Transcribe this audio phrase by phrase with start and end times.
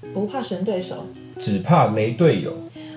[0.00, 1.06] 不怕神对手，
[1.38, 2.50] 只怕雷队友。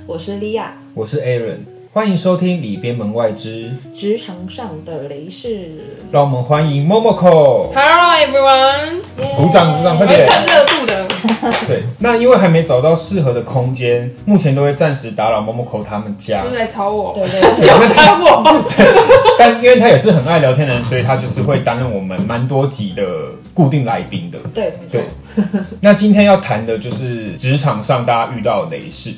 [0.07, 0.73] 我是莉亚。
[0.93, 1.57] 我是 Aaron，
[1.91, 5.71] 欢迎收听里边门外之，职场上的雷事，
[6.13, 7.73] 让我们欢迎 Momoko。
[7.73, 9.01] Hello everyone，
[9.35, 10.25] 鼓掌鼓掌，快点！
[10.25, 11.07] 蹭热度的。
[11.67, 16.37] 对，那因为还没找到适合的空间，目前都会暂时打扰 Momoko 他们家。
[16.37, 18.65] 就是来吵我，对对就吵我。
[19.37, 23.03] 但因为他也是很爱聊天的人，所以他就是会担任我们蛮多集的
[23.53, 24.39] 固定来宾的。
[24.53, 25.03] 对，没错对。，
[25.81, 29.11] 那今天要谈的就是职场上大家遇到的雷事，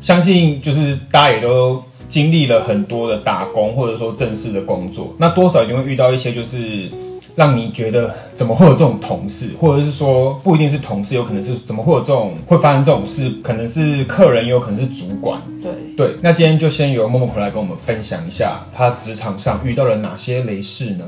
[0.00, 6.90] 相信就是大家也都经历了很多的打工或者说正式的工作，那多少一定会遇到一些就是
[7.36, 15.40] 让你觉得怎么会有这种同事，或者是说不一定是同事，有可能是怎么会有这种会发生这种事，可能是客人，也有可能是主管。
[15.62, 21.04] 对，对，那今天就先由默默回来跟我们分享一下他职场上遇到了哪些雷事呢？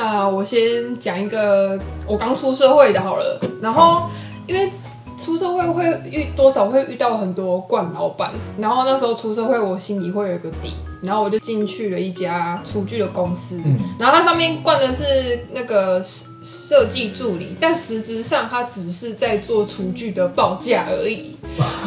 [0.00, 4.08] 那我先讲一个我刚出社会的好了，然后
[4.46, 4.70] 因为
[5.16, 8.30] 出社会会遇多少会遇到很多惯老板，
[8.60, 10.72] 然后那时候出社会我心里会有一个底，
[11.02, 13.60] 然后我就进去了一家厨具的公司，
[13.98, 15.04] 然后它上面冠的是
[15.52, 21.36] 那个设设计助理，但实质上它只是在做厨具的报价而已。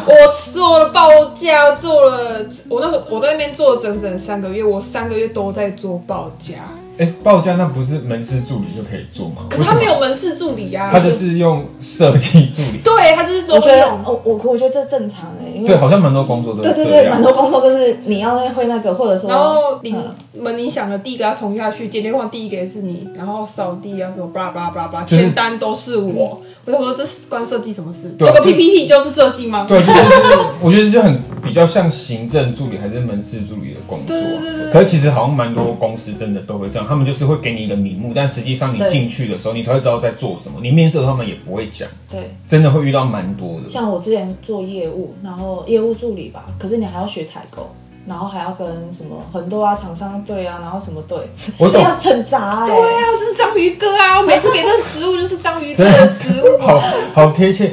[0.05, 0.13] 我
[0.51, 6.55] 做了报价，做了我那个我在那边做了整整三个月，我三个月都在做报价。
[7.01, 9.37] 哎，报价那不是门市助理就可以做吗？
[9.49, 12.77] 可是他没有门市助理啊，他就是用设计助理。
[12.85, 13.99] 对他就是我觉得用。
[14.05, 17.13] 我我我觉得这正常哎，因为对，好像蛮多工作都是对对对，样。
[17.13, 26.39] 蛮多工作就是你要会那个，或者说，然后你嗯门铃响了，第一个要冲下去，接电话第一个也是你，然后扫地啊什么巴拉巴拉巴拉巴拉，就是签单都是我。
[26.63, 28.09] 我就说这是关设计什么事？
[28.19, 29.65] 对这个 PPT 就是设计吗？
[29.67, 31.19] 对，这就是我觉得就很
[31.51, 34.15] 比较像行政助理还是门市助理的工作。
[34.15, 40.59] 对对对对可是其实好像蛮多公司真的都会这样，他们就是会给你一个名目，但实际上你对进去的时候，你才会知道在做什么。
[40.61, 43.69] 你面试的时候他们也不会讲，对，真的会遇到蛮多的。
[43.69, 47.69] 像我之前做业务，然后业务助理吧，可是你还要学采购。
[48.07, 51.19] 然后还要跟什么很多啊厂商队啊，然后什么队，
[51.59, 54.17] 我都要很杂哎、对啊，我就是章鱼哥啊！
[54.19, 56.59] 我每次给这个职务就是章鱼哥的职务。
[56.59, 56.79] 好
[57.13, 57.71] 好贴切。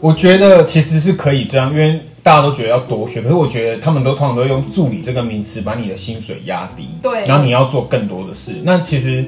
[0.00, 8.60] 我觉得其实是可以这样，因为大家都觉得要多学，可是我觉得他们都通常都会用助理这个名词把你的薪水压低，对然后你要做更多的事。
[8.64, 9.24] 那其实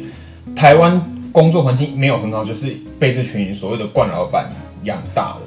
[0.54, 1.00] 台湾
[1.32, 4.50] 工作环境没有很好，就是被这群所谓的惯老板
[4.82, 5.40] 养大了。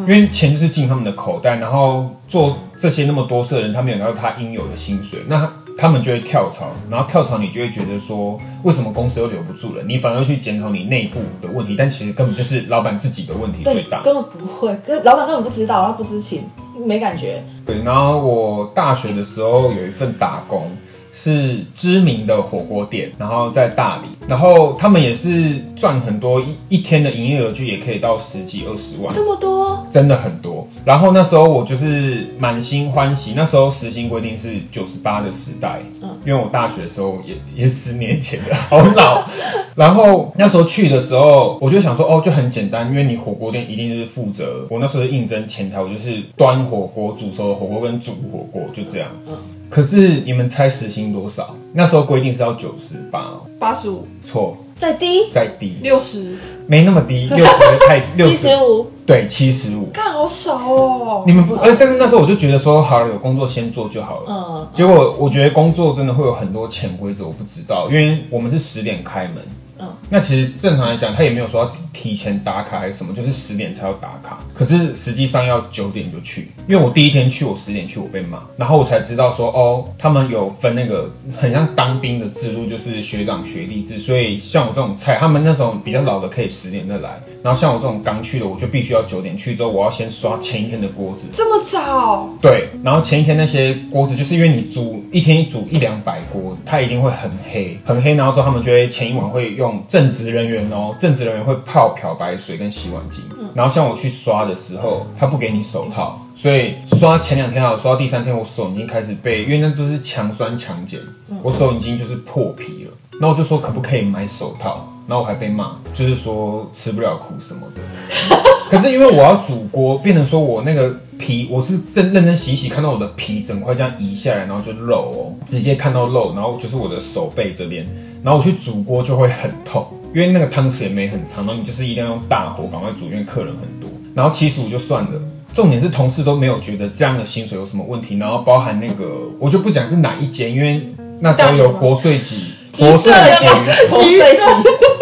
[0.00, 9.82] 因为钱就是进他们的口袋，然后做这些那么多事的人，他没有拿到他应有的薪水，那他们就会跳槽，然后跳槽你就会觉得说，为什么公司又留不住了？
[9.86, 14.02] 你反而去检讨你内部的问题，但其实根本就是老板自己的问题最，大。
[14.02, 16.42] 根本不会，跟老板根本不知道，他不知情，
[16.86, 17.42] 没感觉。
[17.66, 20.70] 对，然后我大学的时候有一份打工，
[21.20, 29.12] 是知名的火锅店，然后在大理，然后他们也是赚很多，一一天的营业额就也可以到十几二十万。
[29.12, 30.68] 这么多，真的很多。
[30.84, 39.24] 然后那时候我就是满心欢喜，那时候时薪规定是九十八的时代，嗯，因为我大学的时候也 也十年前的，好老。
[39.74, 49.08] 然后那时候去的时候，我就想说，哦，就很简单，因为你火锅店一定是负责，我那时候应征前台，我就是端火锅、煮熟的火锅跟煮火锅，就这样。
[49.26, 49.34] 嗯。
[49.68, 51.54] 可是你们猜时薪多少？
[51.72, 56.36] 那时候规定是要九十八哦，八十五、错，再低再低，六十，
[56.66, 57.52] 没那么低， 六十
[57.86, 59.90] 太六七十五，对，七十五。
[59.92, 61.24] 看好少哦。
[61.26, 64.24] 你们不，呃，但是那时候我就觉得说，好了，有工作先做就好了。
[64.28, 69.36] 嗯，结果我觉得工作真的会有很多潜规则，我不知道，因为我们是十点开门。
[69.80, 74.38] 嗯，那其实正常来讲，他也没有说要提前打卡还是什么，就是十点才要打卡。
[74.54, 98.14] 可是实际上要九点就去，因为我第一天去，我十点去，我被骂，然后我才知道说，哦，他们有分那个很像当兵的制度，就是学长学弟制，所以像我这种菜，他们那种比较老的可以十点再来，然后像我这种刚去的，我就必须要九点去，之后我要先刷前一天的锅子，这么早，对，然后前一天那些锅子，就是因为你煮一天一煮一两百锅，它一定会很黑，很黑。
[98.14, 103.20] 然后之后他们就会前一晚会用正职人员哦，正职人员会泡漂白水跟洗碗巾。
[103.54, 111.00] 然后像我去刷的时候，他不给你手套，所以刷前两天好，刷到第三天我手已经开始被，因为那都是强酸强碱，
[111.42, 112.92] 我手已经就是破皮了。
[113.20, 117.82] 然后我就说可不可以买手套，然后我还被骂，就是说吃不了苦什么的。
[118.70, 127.88] 可是因为我要煮锅，变成说我那个皮，我是真认真洗一洗，看到我的皮整块这样移下来，然后就肉哦，直接看到肉，然后就是我的手背这边，
[128.22, 133.88] 然后我去煮锅就会很痛，因为那个汤匙也没很长，然后你就是一定要用大火赶快煮，因为客人很多。
[134.14, 135.20] 然后七十五就算了，
[135.54, 139.04] 重点是同事都没有觉得这样的薪水有什么问题，然后包含那个
[139.38, 140.82] 我就不讲是哪一间，因为
[141.20, 142.36] 那时候有国税局，
[142.78, 143.46] 国税局。
[143.88, 144.44] 国税局，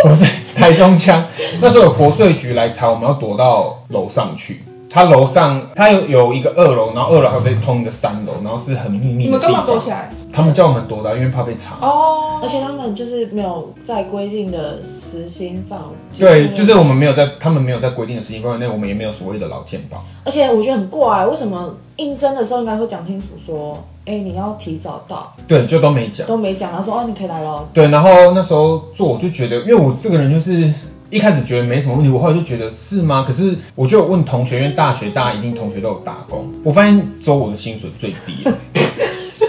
[0.03, 1.25] 国税 台中腔，
[1.61, 4.61] 那时候有国税局来查，我们要躲到楼上去。
[4.97, 10.11] 他楼上他有有一个二楼，然后二楼还有再通一个三楼，然后是很秘密的你们干嘛躲起来？
[10.33, 11.77] 他们叫我们躲的啊，因为怕被查。
[11.83, 16.19] 哦而且他们就是没有在规定的时薪范围。
[16.19, 20.03] 对，就是我们没有在，他们没有在规定的时间范围内，我们也没有所谓的劳健保。
[20.25, 26.27] 而且我觉得很怪，为什么应征的时候应该会讲清楚说，哎、你要提早到，对，就都没讲。
[26.27, 27.67] 都没讲，然后说哦，你可以来了。
[27.75, 30.73] 对，然后那时候做，我就觉得，因为我这个人就是
[31.11, 33.25] 一开始觉得没什么问题，我后来就觉得是吗？
[33.27, 38.57] 可是我就有问同学，因为大学大家一定同学都有打工，我发现只有我的薪水最低了。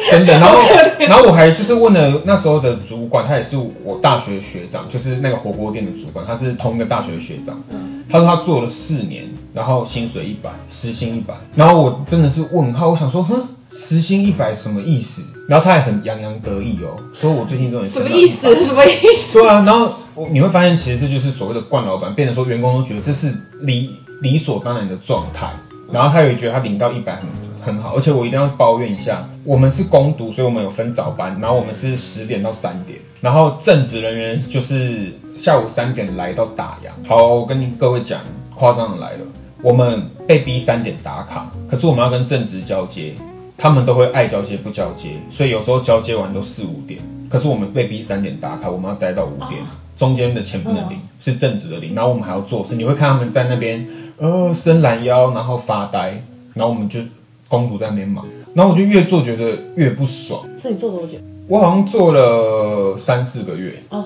[0.09, 0.57] 真的，然后，
[1.05, 7.61] 然后我还就是问了那时候的主管，他也是我大学学长，就是那个火锅店的主管，他是同一个大学的学长。
[8.09, 13.35] 他说他做了四年，然后薪水一百，时薪一百，然后我真的是问号，我想说，哼，
[13.69, 15.21] 时薪一百什么意思？
[15.49, 18.55] 然后他也很洋洋得意哦，说我最近终于什么意思？
[18.55, 19.39] 什么意思？
[19.39, 23.31] 对啊，然后我你会发现，其实这就是所谓的惯老板，变成说员工都觉得这是
[23.61, 25.47] 理理所当然的状态，
[25.91, 27.25] 然后他也觉得他领到一百很
[27.63, 37.07] 很好，而且我一定要抱怨一下，我们是攻读，所以我们有分早班，然后我们是十点到三点，然后正职人员就是下午三点来到打烊。
[37.07, 38.19] 好，我跟各位讲，
[38.55, 39.19] 夸张的来了，
[39.61, 43.13] 我们被逼三点打卡，可是我们要跟正职交接，
[43.55, 46.99] 他们都会爱交接不交接，所以有时候交接完都四五点，
[47.29, 49.61] 可是我们被逼三点打卡，我们要待到五点，
[49.97, 53.85] 中间的钱不能领，是正职的领，然后我们还要做事，你会看他们在那边
[54.17, 56.21] 呃伸懒腰，然后发呆，
[56.53, 56.99] 然后我们就
[57.47, 58.23] 公主在那边忙，
[58.53, 61.17] 然后我就越做觉得越不爽，是你做多久？
[61.47, 63.81] 我好像做了三四个月。
[63.89, 64.03] 哦，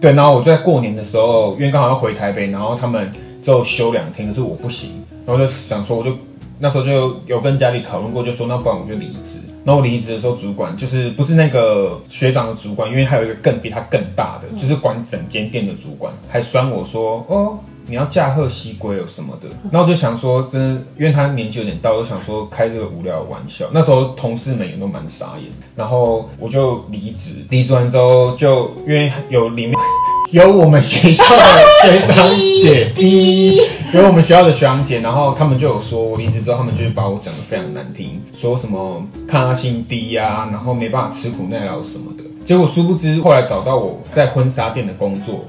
[0.00, 3.10] 对，然后我就在过年的时候，因为刚好要回台北，然后他们
[3.42, 4.90] 只有休两天，可是我不行，
[5.24, 6.12] 然后就想说，我就
[6.58, 9.40] 那时候就有跟家里讨论过，就说那不然我就离职。
[9.64, 17.58] 然后我离职的时候，主管就是不是那个学长的主管，因为还有一个更比他更大的，就是管整间店的主管，还酸我说哦。
[17.90, 23.66] 你要驾鹤西归有什么的，然后我就想说，真的，因为他年纪有点大，我就想说开这个无聊的玩笑。
[23.72, 27.44] 那时候同事们也都蛮傻眼，然后我就离职。
[27.50, 29.74] 离职完之后，就因为有里面
[30.30, 31.42] 有我们学校的
[31.82, 32.28] 学长
[32.62, 32.92] 姐，
[33.92, 42.22] 有我们学校的学长姐，然后他们就有说我离职之后，他们就是把我讲的非常难听，说什么抗压性低呀、然后没办法吃苦耐劳什么的。
[42.44, 45.44] 结果殊不知，后来找到我在婚纱店的工作，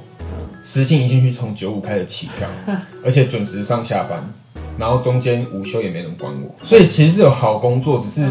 [0.63, 2.47] 时薪一进去从九五开始起跳，
[3.03, 4.23] 而且准时上下班，
[4.77, 8.27] 然后中间午休也没人管我，所以其实是有好工作，只是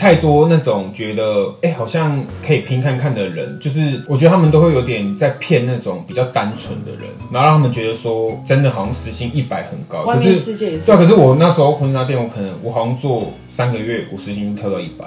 [0.00, 15.04] 太多那种觉得哎、好像可以拼看看的人，就是我觉得他们都会有点在骗那种比较单纯的人，然后让他们觉得说真的好像时薪一百很高，可是世界也是对啊，可是我那时候婚纱店，我可能我好像做三个月，我时薪就跳到一百。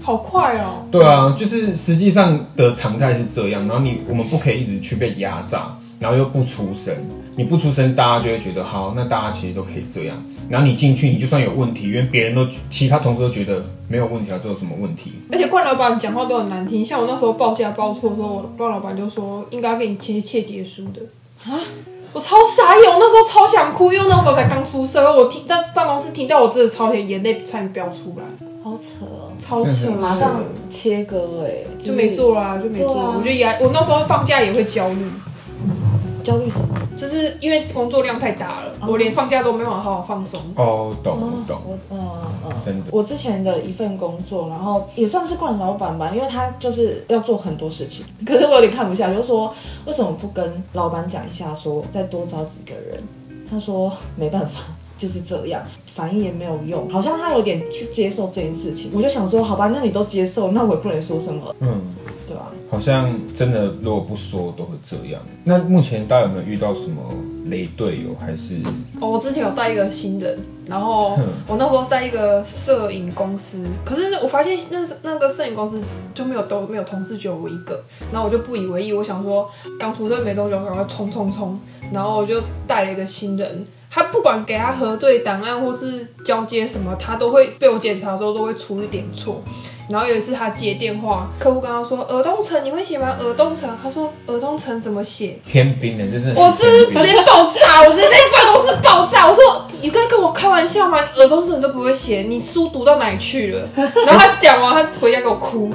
[0.00, 0.86] 好快哦！
[0.90, 6.94] 对啊，就是实际上的常态是这样，然后你我们不可以一直去被压榨，然后又不出声，
[7.36, 10.16] 你不出声，大家就会觉得好，那大家其实都可以这样。
[10.48, 15.12] 然后你进去，你就算有问题，因为别人都其他同事都觉得没有问题啊，这有什么问题？
[15.30, 21.02] 而且冠老板讲话都很难听，像我那时候报价报错的时候，我的冠老板就说应该给你切切结书的
[21.44, 21.60] 啊。
[22.14, 28.24] 我超傻眼，我那时候超想哭，因为那时候才刚出社会，我听在办公室听到我真的超想眼泪差点飙出来，
[28.64, 32.98] 好扯哦，超扯，马上切割哎，就没做啦，就没做。
[32.98, 35.04] 啊我觉得也，我那时候放假也会焦虑，
[36.28, 36.66] 焦虑什么？
[36.94, 40.38] 就是因为工作量太大了，我连放假都没办法好好放松。
[40.56, 41.98] 哦，懂我懂，我嗯
[42.44, 49.54] 嗯，真的我之前的一份工作，然后也算是惯老板吧，因为他就是要做很多事情，可是我有点看不下去，就说
[49.86, 53.02] 为什么不跟老板讲一下说再多招几个人？
[53.50, 54.60] 他说没办法，
[54.98, 58.90] 就是这样，反应也没有用，好像他有点去接受这件事情。
[58.94, 61.80] 我就想说，好吧，那你都接受，那我也不能说什么，嗯，
[62.70, 65.20] 好像真的如果不说都会这样。
[65.44, 67.02] 那目前大家有没有遇到什么
[67.46, 68.14] 雷队友？
[68.20, 68.56] 还是
[69.00, 75.82] 哦，我之前有带一个新人，然后嗯我那时候在一个摄影公司，可是我发现那那个摄影公司
[76.12, 77.82] 就没有都没有同事，只有我一个，
[78.12, 81.58] 然后我就不以为意，我想说刚出生没多久，赶快冲冲冲，
[81.92, 83.66] 然后我就带了一个新人。
[83.90, 89.42] 他不管给他核对档案或是交接什么，他都会被我检查的时候都会出一点错。
[89.88, 93.16] 然后有一次他接电话，客户跟他说尔东城你会写吗？
[93.18, 95.38] 尔东城，他说尔东城怎么写？
[95.50, 96.04] 天兵的？
[96.06, 99.26] 就是我这是直接爆炸，我直接在办公室爆炸。
[99.26, 99.42] 我说
[99.80, 100.98] 你刚跟我开玩笑吗？
[101.16, 103.66] 耳东城都不会写，你书读到哪里去了？
[103.74, 105.72] 然后他讲完，他回家给我哭。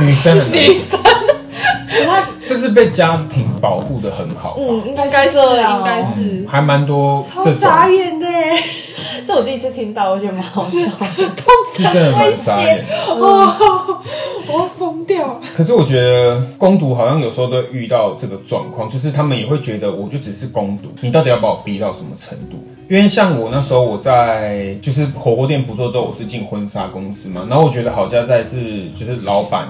[0.00, 1.00] 女女生 女生
[2.06, 4.58] 他这是被家庭保护的很好吧？
[4.58, 8.26] 嗯，应该应该是这样哦应该是还蛮多超这种，傻眼的，
[9.24, 11.06] 这我第一次听到，我觉得蛮好笑的。
[11.36, 12.84] 通是真的蛮傻眼。
[13.10, 13.54] 哦，
[14.52, 15.40] 我要疯掉。
[15.56, 22.56] 可是我觉得攻读好像有时候都遇到这个状况，就是他们也会觉得我就只是攻读，你到底要把我逼到什么程度？
[22.88, 29.68] 因为像我那时候我在就是火锅店不做之后，我是进婚纱公司嘛，然后我觉得好家在是就是老板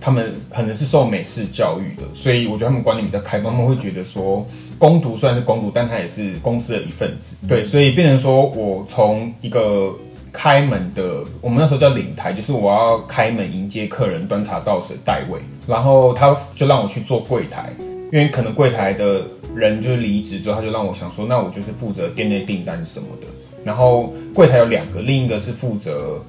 [0.00, 4.46] 他们可能是受美式教育的，所以我觉得他们观念比较开放，他们会觉得说
[4.78, 9.94] 攻读虽然是攻读，但他也是公司的一份子，对，所以变成说我从一个。
[10.38, 17.72] 开门的，我们那时候叫领台，就是我要开门迎接客人、端茶倒水、带位，然后他就让我去做柜台，
[18.12, 19.22] 因为可能柜台的
[19.54, 23.26] 人就是离职之后，他就让我想说，那我就是负责店内订单什么的。
[23.64, 26.22] 然后柜台有两个，另一个是负责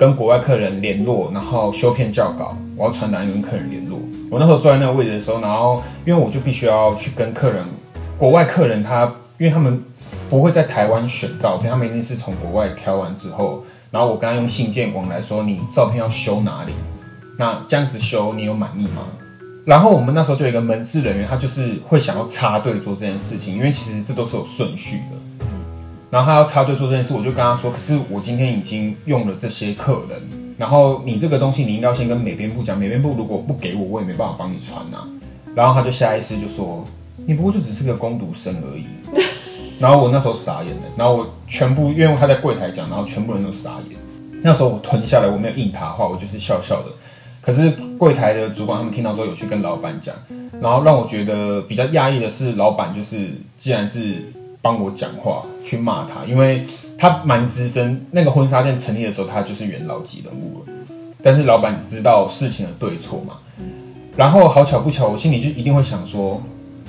[0.00, 3.98] 跟国外客人联络，然后修片校稿，我要传达跟客人联络。
[4.30, 7.62] 我那时候坐在那个位置的时候，然后因为我就必须要去跟客人，
[8.16, 9.04] 国外客人他，
[9.36, 9.78] 因为他们。
[10.28, 16.72] 不会在台湾选照片，他们一定是从国外挑完之后，然后我跟他用信件往来说，你照片要修哪里？
[17.36, 19.02] 那这样子修你有满意吗？
[19.66, 25.16] 然后我们那时候就有一个门市人员，他就是会想要插队做这件事情，因为其实这都是有顺序的。
[26.10, 30.20] 然后他要插队做这件事，我就跟他说，可是我今天已经用了这些客人，
[30.58, 34.98] 然后你这个东西你应该要先跟美编部讲，美编部如果不给我，我也没办法帮你传呐。
[35.54, 36.84] 然后他就下意识就说，
[37.26, 38.86] 你不过就只是个攻读生而已。
[39.80, 43.98] 然后我那时候傻眼了，然后我全部因为他在柜台讲，然后全部人都傻眼。
[44.42, 46.88] 那时候我吞下来，我没有应他的话，我就是笑笑的。
[47.40, 50.14] 可是柜台的主管他们听到之后有去跟老板讲，
[50.60, 54.22] 然后让我觉得比较压抑的是，老板就是既然是
[54.62, 56.66] 帮我讲话去骂他，因为
[56.98, 60.72] 他蛮资深，那个婚纱店成立的时候他就是元老级人物了。
[61.22, 63.38] 但是老板知道事情的对错嘛，
[64.16, 66.40] 然后好巧不巧，我心里就一定会想说。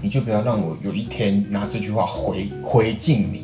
[0.04, 3.44] 你就不要让我有一天拿这句话回回敬你，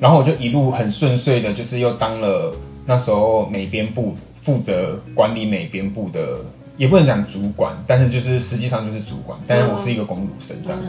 [0.00, 2.52] 然后我就一路很顺遂的，就是又当了
[2.86, 6.40] 那时候美编部负责管理美编部的，
[6.76, 10.80] 也不能讲主管，但是就是实际上就是主管，但是我是一个公路生这样，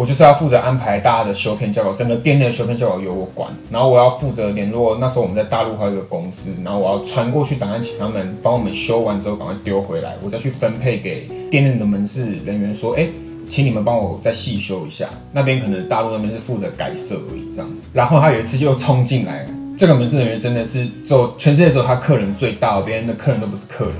[0.00, 13.06] 我就是要负责安排大家的修片教稿，整个店内的修片教稿由我管，然后我要负责联络那时候我们在大陆还有一个公司，然后我要传过去档案，请他们帮我们修完之后赶快丢回来，我再去分配给店内的门市人员说，哎。
[13.50, 17.68] 请你们帮我再细修一下，那边可能大陆那边是负责改色而已，这样。
[17.92, 19.44] 然后他有一次就冲进来，
[19.76, 23.94] 这个门市人员真的是做全世界只有他客人最大，别人的客人都不是客人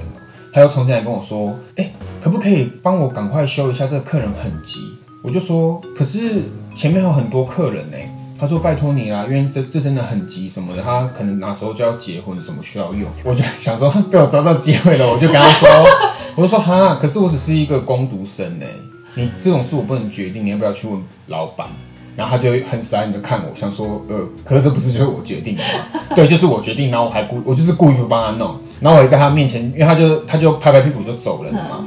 [0.52, 1.90] 他又冲进来跟我说：“哎，
[2.22, 3.84] 可不可以帮我赶快修一下？
[3.88, 4.78] 这个客人很急。”
[5.22, 6.42] 我就说：“可是
[6.74, 7.96] 前面还有很多客人呢。”
[8.40, 15.68] 他说：“拜托你啦，因为这这真的很急什么的，他可能哪时候就要结婚，什么需要用。”我就想说被我抓到机会了，我就跟他说
[16.36, 18.66] ：“我就说哈，可是我只是一个工读生呢。”
[19.14, 21.66] 你这种事我不能决定，你要不要去问老板？
[22.16, 26.00] 然后他就很傻眼的看我，想说，呃，可是这不是就是我决定的吗？
[26.14, 31.86] 对，就是我决定，然后我还故我就是故意不帮他弄，然后我也在他面前，因为他就他就拍拍屁股就走了嘛，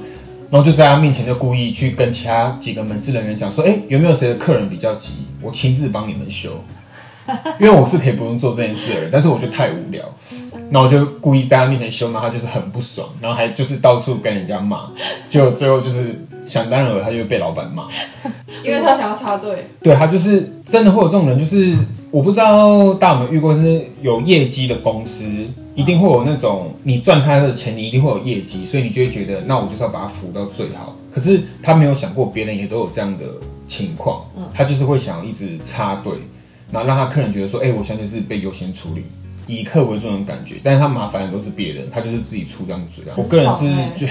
[0.53, 6.63] 然后就在他面前就故意去跟其他几个门市人员讲说，哎，有没有谁的客人比较急，我亲自帮你们修，
[7.60, 10.03] 因为我是可以不用做这件事的人，但是我就太无聊。
[10.69, 14.88] 然后我就故意在他面前修，然后他就是很不爽，然后还就是到处跟人家骂，
[15.27, 17.88] 就最后就是想当然了，他就被老板骂，
[18.63, 19.67] 因为他想要插队。
[19.81, 21.75] 对他就是真的会有这种人，就是
[22.12, 25.25] 我不知道大家有没有遇过，就是有业绩的公司，
[25.75, 30.96] 一定会有那种你赚他的钱，你一定会有业绩，所以你就会觉得那我就是要把他扶到最好。
[31.13, 33.25] 可是他没有想过别人也都有这样的
[33.68, 36.13] 情况，他就是会想一直插队，
[36.72, 39.03] 然后让他客人觉得说，哎，我现在是被优先处理。
[39.46, 43.03] 以客为重的感觉，但是他麻烦的都是别人，他就是自己出这样子。
[43.18, 44.10] 我个人是觉，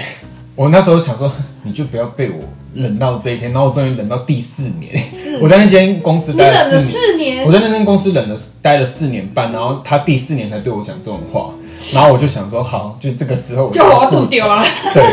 [0.55, 1.31] 我那时候想说，
[1.63, 2.43] 你就不要被我
[2.75, 4.93] 冷到这一天，然后我终于冷到第四年。
[5.41, 11.49] 我在那间公司待了四年，我在那间公司冷了待了四年半，然后他第四年才对我讲这种话，
[11.93, 14.63] 然后我就想说，好，就这个时候就我要吐掉了。
[14.93, 15.03] 对，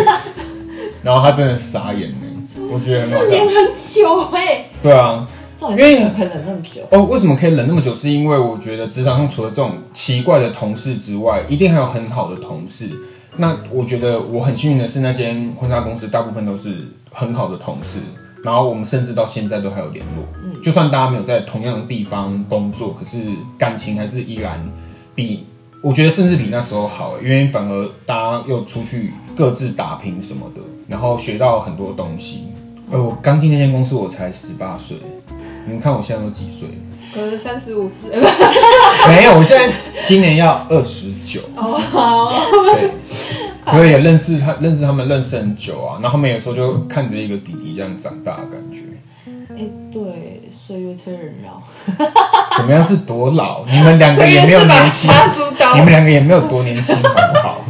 [1.03, 4.67] 然后他真的傻眼呢，我觉得四年很久哎。
[4.83, 5.27] 对啊。
[5.63, 7.03] 因为可以忍那么久哦？
[7.03, 7.95] 为什么可以冷那么久？
[7.95, 12.89] 是因为我觉得职场上除了这种奇怪的同事之外，一定还有很好的同事。
[13.37, 18.01] 那我觉得我很幸运的是，那间婚纱公司大部分都是很好的同事，
[18.45, 20.25] 然后我们甚至到现在都还有联络。
[20.45, 23.19] 嗯，就算大家没有在同样的地方工作，可是
[23.57, 24.61] 感情还是依然
[25.15, 25.45] 比
[25.83, 32.45] 我觉得甚至比那时候好，因为反而大家又出去各自打拼什么的，然后学到很多东西。
[32.91, 34.97] 呃，我刚进那间公司，我才十八岁。
[35.67, 36.69] 你们看我现在都几岁？
[37.13, 38.09] 可能三十五四。
[39.09, 39.73] 没有，我现在
[40.05, 41.41] 今年要二十九。
[41.57, 42.33] 哦，
[42.75, 42.91] 对，
[43.73, 45.99] 所以也认识他，认识他们认识很久啊。
[46.03, 48.79] 然后他们有时候就看着一个弟弟这样长大的感觉。
[49.57, 51.61] 哎，对，岁月催人老。
[52.57, 53.65] 怎么样是多老？
[53.67, 55.11] 你们两个也没有年轻，
[55.75, 57.65] 你们两个也没有多年轻，好不好？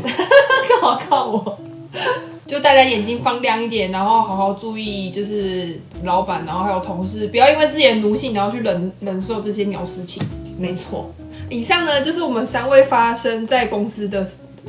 [2.60, 10.22] 大大家眼睛放亮一点，然后好好注意，就是老板，然后还有同事，不要因为自己的奴性，然后去忍忍受这些鸟事情。
[10.56, 11.12] 没错，
[11.48, 14.24] 以上呢就是我们三位发生在公司的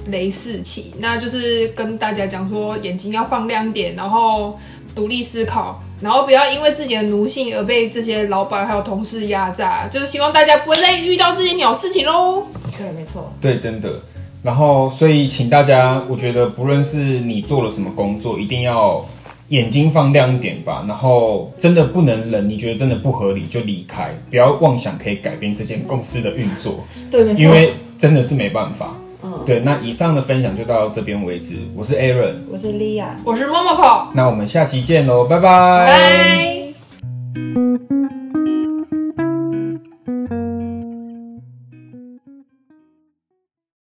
[0.08, 4.58] 雷事情，那就是跟大家讲说，眼睛要放亮一点，然后
[4.96, 12.44] 独立思考，然后不要因为自己的奴性而被这些老板还有同事压榨，就是希望大家不会再遇到这些鸟事情喽。
[12.76, 13.90] 对，没错，对，真的。
[14.44, 19.06] 然后，所以请大家，我觉得不论是你做了什么工作，一定要
[19.50, 20.84] 眼睛放亮一点吧。
[20.88, 28.96] 然后，真的不能忍，你觉得真的不合理就离开，不要妄想可以改变这间公司的运作，对，没错，因为真的是没办法。
[29.24, 31.58] 嗯，对，那以上的分享就到这边为止。
[31.76, 35.86] 我是 Aaron，我是 Lia，，我是 Momoko，那我们下期见喽，拜拜。
[35.86, 36.61] 拜。